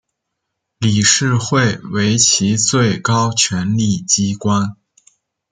[0.79, 4.75] 理事会为其最高权力机关。